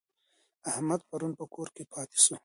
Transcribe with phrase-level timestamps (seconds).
[0.71, 2.35] احمد پرون په کور کي پاته سو.